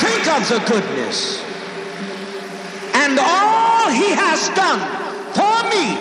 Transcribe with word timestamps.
think 0.00 0.26
of 0.28 0.48
the 0.48 0.58
goodness 0.70 1.42
and 2.94 3.18
all 3.18 3.90
he 3.90 4.10
has 4.14 4.48
done 4.50 4.80
for 5.32 5.62
me, 5.70 5.96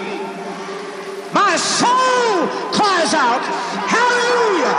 my 1.34 1.56
soul 1.58 2.48
cries 2.72 3.14
out, 3.14 3.42
Hallelujah! 3.88 4.76